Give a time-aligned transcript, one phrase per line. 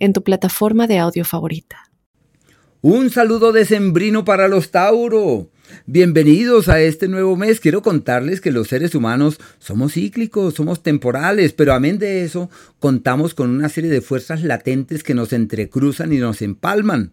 [0.00, 1.90] en tu plataforma de audio favorita.
[2.82, 5.50] Un saludo decembrino para los Tauro.
[5.86, 7.60] Bienvenidos a este nuevo mes.
[7.60, 13.34] Quiero contarles que los seres humanos somos cíclicos, somos temporales, pero amén de eso, contamos
[13.34, 17.12] con una serie de fuerzas latentes que nos entrecruzan y nos empalman.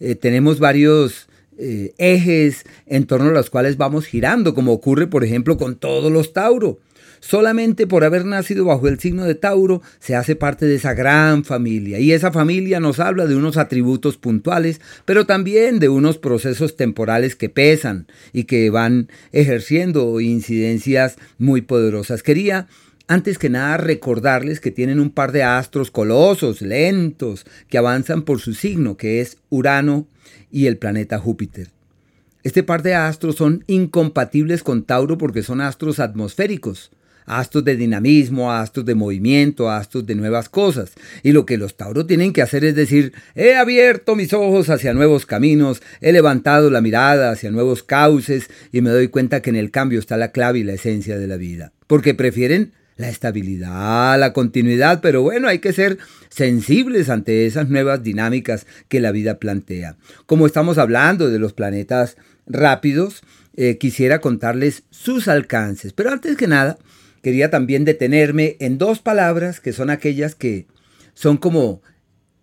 [0.00, 5.24] Eh, tenemos varios eh, ejes en torno a los cuales vamos girando, como ocurre, por
[5.24, 6.80] ejemplo, con todos los Tauro.
[7.26, 11.42] Solamente por haber nacido bajo el signo de Tauro se hace parte de esa gran
[11.42, 16.76] familia y esa familia nos habla de unos atributos puntuales, pero también de unos procesos
[16.76, 22.22] temporales que pesan y que van ejerciendo incidencias muy poderosas.
[22.22, 22.68] Quería
[23.08, 28.38] antes que nada recordarles que tienen un par de astros colosos, lentos, que avanzan por
[28.38, 30.06] su signo, que es Urano
[30.50, 31.70] y el planeta Júpiter.
[32.42, 36.90] Este par de astros son incompatibles con Tauro porque son astros atmosféricos
[37.26, 40.92] astros de dinamismo, astros de movimiento, astros de nuevas cosas.
[41.22, 44.94] Y lo que los tauros tienen que hacer es decir, he abierto mis ojos hacia
[44.94, 49.56] nuevos caminos, he levantado la mirada hacia nuevos cauces y me doy cuenta que en
[49.56, 51.72] el cambio está la clave y la esencia de la vida.
[51.86, 58.02] Porque prefieren la estabilidad, la continuidad, pero bueno, hay que ser sensibles ante esas nuevas
[58.02, 59.96] dinámicas que la vida plantea.
[60.26, 63.22] Como estamos hablando de los planetas rápidos,
[63.56, 66.78] eh, quisiera contarles sus alcances, pero antes que nada,
[67.24, 70.66] quería también detenerme en dos palabras que son aquellas que
[71.14, 71.80] son como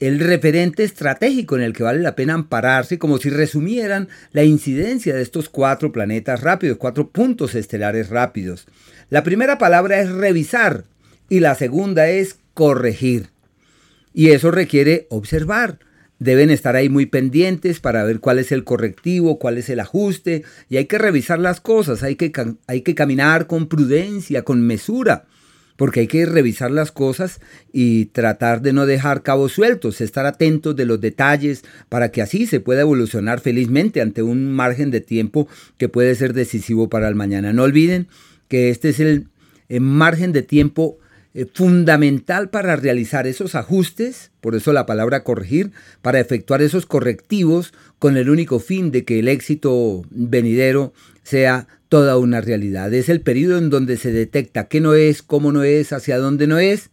[0.00, 5.14] el referente estratégico en el que vale la pena ampararse, como si resumieran la incidencia
[5.14, 8.66] de estos cuatro planetas rápidos, cuatro puntos estelares rápidos.
[9.10, 10.84] La primera palabra es revisar
[11.28, 13.28] y la segunda es corregir.
[14.14, 15.78] Y eso requiere observar
[16.20, 20.44] deben estar ahí muy pendientes para ver cuál es el correctivo, cuál es el ajuste,
[20.68, 25.24] y hay que revisar las cosas, hay que, caminar con prudencia, con mesura,
[25.76, 27.40] porque hay que revisar las cosas
[27.72, 32.46] y tratar de no dejar cabos sueltos, estar atentos de los detalles para que así
[32.46, 35.48] se pueda evolucionar felizmente ante un margen de tiempo
[35.78, 37.54] que puede ser decisivo para el mañana.
[37.54, 38.08] No olviden
[38.48, 39.28] que este es el,
[39.70, 40.98] el margen de tiempo
[41.32, 45.70] eh, fundamental para realizar esos ajustes, por eso la palabra corregir,
[46.02, 50.92] para efectuar esos correctivos con el único fin de que el éxito venidero
[51.22, 52.92] sea toda una realidad.
[52.94, 56.46] Es el periodo en donde se detecta qué no es, cómo no es, hacia dónde
[56.46, 56.90] no es,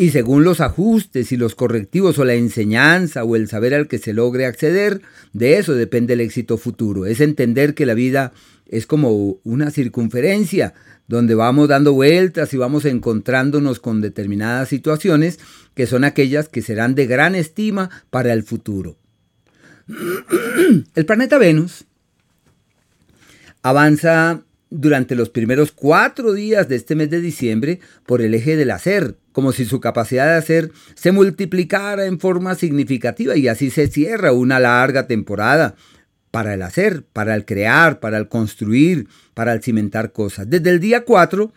[0.00, 3.98] y según los ajustes y los correctivos o la enseñanza o el saber al que
[3.98, 5.02] se logre acceder,
[5.34, 7.04] de eso depende el éxito futuro.
[7.04, 8.32] Es entender que la vida
[8.66, 10.72] es como una circunferencia
[11.06, 15.38] donde vamos dando vueltas y vamos encontrándonos con determinadas situaciones
[15.74, 18.96] que son aquellas que serán de gran estima para el futuro.
[20.94, 21.84] El planeta Venus
[23.60, 28.70] avanza durante los primeros cuatro días de este mes de diciembre por el eje del
[28.70, 33.88] hacer, como si su capacidad de hacer se multiplicara en forma significativa y así se
[33.88, 35.74] cierra una larga temporada
[36.30, 40.48] para el hacer, para el crear, para el construir, para el cimentar cosas.
[40.48, 41.52] Desde el día 4,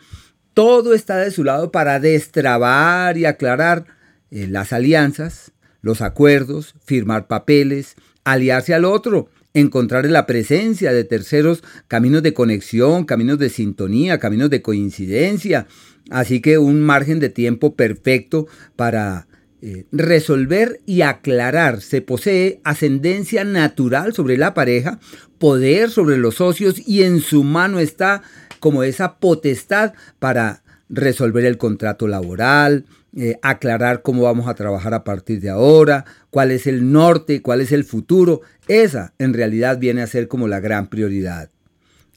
[0.52, 3.86] todo está de su lado para destrabar y aclarar
[4.30, 7.94] eh, las alianzas, los acuerdos, firmar papeles,
[8.24, 14.50] aliarse al otro, encontrar la presencia de terceros caminos de conexión, caminos de sintonía, caminos
[14.50, 15.68] de coincidencia.
[16.10, 19.28] Así que un margen de tiempo perfecto para
[19.62, 21.80] eh, resolver y aclarar.
[21.80, 24.98] Se posee ascendencia natural sobre la pareja,
[25.38, 28.22] poder sobre los socios y en su mano está
[28.58, 32.84] como esa potestad para resolver el contrato laboral,
[33.16, 37.60] eh, aclarar cómo vamos a trabajar a partir de ahora, cuál es el norte, cuál
[37.60, 38.40] es el futuro.
[38.66, 41.50] Esa en realidad viene a ser como la gran prioridad.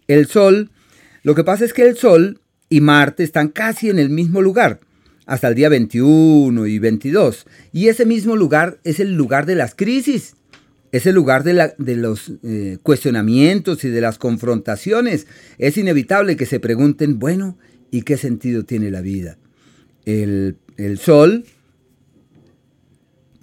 [0.07, 0.71] El Sol,
[1.23, 4.79] lo que pasa es que el Sol y Marte están casi en el mismo lugar
[5.27, 7.45] hasta el día 21 y 22.
[7.71, 10.35] Y ese mismo lugar es el lugar de las crisis,
[10.91, 15.27] es el lugar de, los eh, cuestionamientos y de las confrontaciones.
[15.59, 17.57] Es inevitable que se pregunten, bueno,
[17.91, 19.37] ¿y qué sentido tiene la vida?
[20.05, 21.45] El, el sol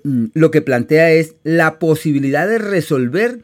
[0.03, 3.43] mm, lo que plantea es la posibilidad de resolver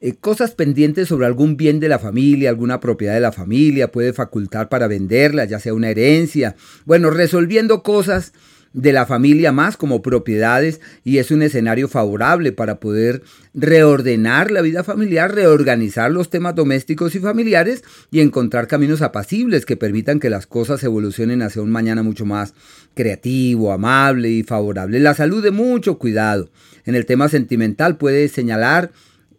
[0.00, 4.12] eh, cosas pendientes sobre algún bien de la familia, alguna propiedad de la familia, puede
[4.12, 6.56] facultar para venderla, ya sea una herencia.
[6.84, 8.34] Bueno, resolviendo cosas
[8.74, 13.22] de la familia más como propiedades y es un escenario favorable para poder
[13.54, 19.76] reordenar la vida familiar, reorganizar los temas domésticos y familiares y encontrar caminos apacibles que
[19.76, 22.52] permitan que las cosas evolucionen hacia un mañana mucho más
[22.94, 24.98] creativo, amable y favorable.
[24.98, 26.50] La salud de mucho cuidado.
[26.84, 28.90] En el tema sentimental puede señalar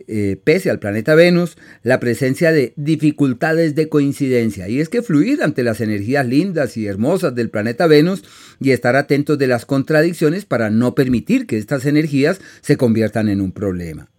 [0.08, 4.68] eh, pese al planeta Venus, la presencia de dificultades de coincidencia.
[4.68, 8.24] Y es que fluir ante las energías lindas y hermosas del planeta Venus
[8.60, 13.42] y estar atentos de las contradicciones para no permitir que estas energías se conviertan en
[13.42, 14.10] un problema.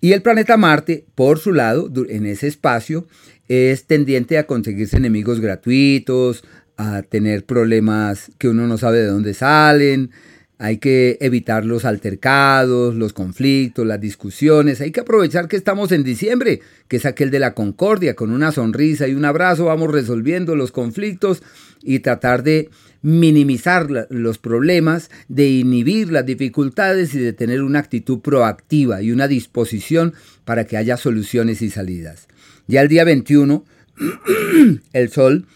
[0.00, 3.06] Y el planeta Marte, por su lado, en ese espacio,
[3.48, 6.44] es tendiente a conseguirse enemigos gratuitos,
[6.76, 10.10] a tener problemas que uno no sabe de dónde salen,
[10.58, 14.80] hay que evitar los altercados, los conflictos, las discusiones.
[14.80, 18.16] Hay que aprovechar que estamos en diciembre, que es aquel de la concordia.
[18.16, 21.42] Con una sonrisa y un abrazo vamos resolviendo los conflictos
[21.82, 22.70] y tratar de
[23.02, 29.28] minimizar los problemas, de inhibir las dificultades y de tener una actitud proactiva y una
[29.28, 30.14] disposición
[30.46, 32.28] para que haya soluciones y salidas.
[32.66, 33.62] Ya el día 21,
[34.94, 35.46] el Sol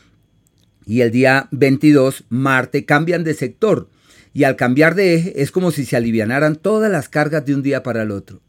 [0.85, 3.89] y el día 22, Marte cambian de sector
[4.33, 7.63] y al cambiar de eje es como si se alivianaran todas las cargas de un
[7.63, 8.41] día para el otro.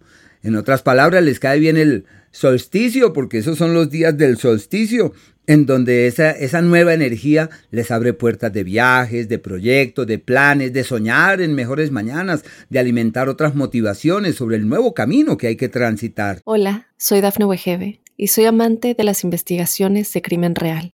[0.44, 5.14] En otras palabras, les cae bien el solsticio, porque esos son los días del solsticio,
[5.48, 10.74] en donde esa, esa nueva energía les abre puertas de viajes, de proyectos, de planes,
[10.74, 15.56] de soñar en mejores mañanas, de alimentar otras motivaciones sobre el nuevo camino que hay
[15.56, 16.40] que transitar.
[16.46, 20.94] Hola, soy Dafne Wegebe y soy amante de las investigaciones de crimen real.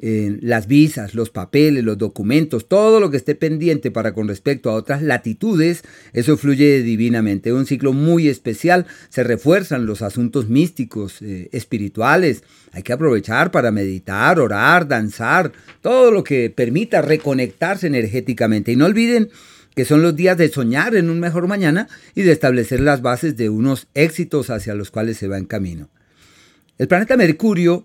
[0.00, 4.74] las visas, los papeles, los documentos, todo lo que esté pendiente para con respecto a
[4.74, 7.52] otras latitudes, eso fluye divinamente.
[7.52, 12.44] Un ciclo muy especial, se refuerzan los asuntos místicos, eh, espirituales.
[12.72, 15.52] Hay que aprovechar para meditar, orar, danzar,
[15.82, 18.70] todo lo que permita reconectarse energéticamente.
[18.70, 19.30] Y no olviden
[19.74, 23.36] que son los días de soñar en un mejor mañana y de establecer las bases
[23.36, 25.88] de unos éxitos hacia los cuales se va en camino.
[26.78, 27.84] El planeta Mercurio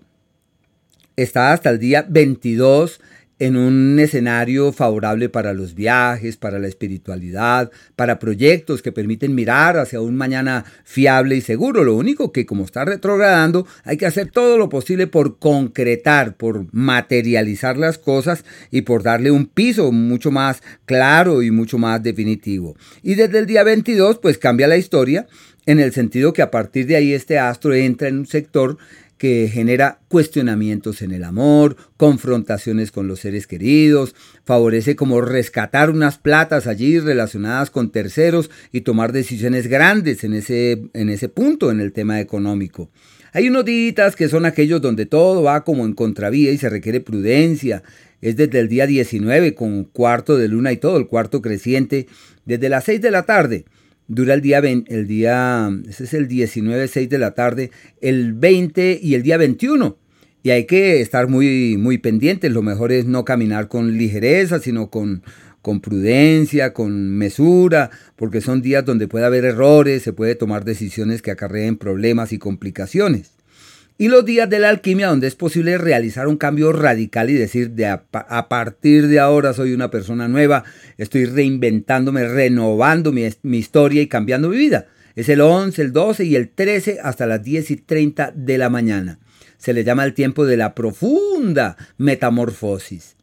[1.16, 3.00] está hasta el día 22
[3.40, 9.76] en un escenario favorable para los viajes, para la espiritualidad, para proyectos que permiten mirar
[9.76, 11.82] hacia un mañana fiable y seguro.
[11.82, 16.72] Lo único que como está retrogradando, hay que hacer todo lo posible por concretar, por
[16.72, 22.76] materializar las cosas y por darle un piso mucho más claro y mucho más definitivo.
[23.02, 25.26] Y desde el día 22, pues cambia la historia
[25.66, 28.76] en el sentido que a partir de ahí este astro entra en un sector
[29.18, 34.14] que genera cuestionamientos en el amor, confrontaciones con los seres queridos,
[34.44, 40.90] favorece como rescatar unas platas allí relacionadas con terceros y tomar decisiones grandes en ese,
[40.92, 42.90] en ese punto en el tema económico.
[43.32, 47.00] Hay unos días que son aquellos donde todo va como en contravía y se requiere
[47.00, 47.82] prudencia.
[48.20, 52.06] Es desde el día 19 con cuarto de luna y todo, el cuarto creciente,
[52.44, 53.64] desde las 6 de la tarde
[54.08, 57.70] dura el día, el día, ese es el 19, 6 de la tarde,
[58.00, 59.96] el 20 y el día 21.
[60.42, 62.52] Y hay que estar muy, muy pendientes.
[62.52, 65.22] Lo mejor es no caminar con ligereza, sino con,
[65.62, 71.22] con prudencia, con mesura, porque son días donde puede haber errores, se puede tomar decisiones
[71.22, 73.34] que acarreen problemas y complicaciones
[73.96, 77.70] y los días de la alquimia donde es posible realizar un cambio radical y decir
[77.70, 80.64] de a, partir de ahora soy una persona nueva,
[80.98, 84.88] estoy reinventándome, renovando mi, mi, historia y cambiando mi vida.
[85.14, 88.68] Es el 11, el 12 y el 13 hasta las 10 y 30 de la
[88.68, 89.20] mañana.
[89.58, 93.14] Se le llama el tiempo de la profunda metamorfosis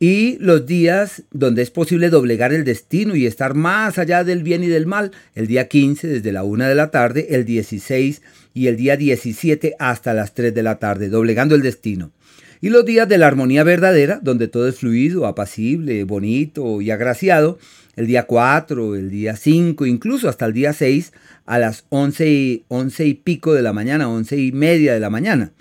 [0.00, 4.62] y los días donde es posible doblegar el destino y estar más allá del bien
[4.62, 8.22] y del mal, el día 15 desde la 1 de la tarde, el 16
[8.54, 12.12] y el día 17 hasta las 3 de la tarde, doblegando el destino.
[12.60, 17.58] Y los días de la armonía verdadera, donde todo es fluido, apacible, bonito y agraciado,
[17.94, 21.12] el día 4, el día 5, incluso hasta el día 6,
[21.46, 25.10] a las 11 y, 11 y pico de la mañana, 11 y media de la
[25.10, 25.52] mañana.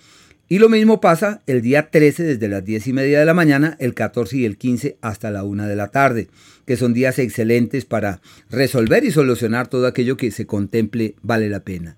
[0.50, 3.76] Y lo mismo pasa el día 13 desde las 10 y media de la mañana,
[3.80, 6.30] el 14 y el 15 hasta la 1 de la tarde,
[6.66, 11.60] que son días excelentes para resolver y solucionar todo aquello que se contemple vale la
[11.60, 11.98] pena.